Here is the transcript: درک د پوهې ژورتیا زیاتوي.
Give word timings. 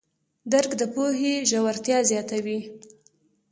درک 0.51 0.71
د 0.79 0.83
پوهې 0.93 1.33
ژورتیا 1.49 1.97
زیاتوي. 2.11 2.59